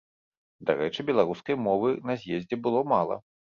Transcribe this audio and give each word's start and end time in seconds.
Дарэчы, 0.69 1.05
беларускай 1.11 1.61
мовы 1.67 1.95
на 2.11 2.19
з'ездзе 2.25 2.63
было 2.65 2.87
мала. 2.97 3.25